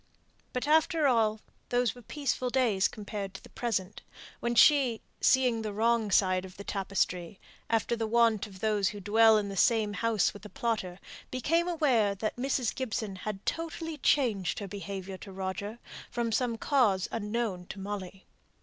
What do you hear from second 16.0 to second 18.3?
from some cause unknown to Molly.